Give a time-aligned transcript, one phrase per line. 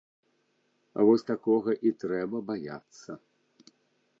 [1.07, 3.11] Вось такога і трэба баяцца.